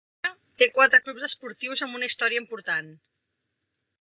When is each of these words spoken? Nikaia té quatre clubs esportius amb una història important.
Nikaia 0.27 0.61
té 0.61 0.67
quatre 0.77 0.99
clubs 1.03 1.27
esportius 1.27 1.85
amb 1.87 1.99
una 2.01 2.09
història 2.11 2.43
important. 2.45 2.91